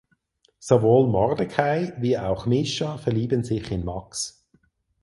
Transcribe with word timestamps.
Sowohl 0.57 1.07
Mordecai 1.09 1.93
wie 1.99 2.17
auch 2.17 2.47
Mischa 2.47 2.97
verlieben 2.97 3.43
sich 3.43 3.69
in 3.69 3.85
Max. 3.85 4.47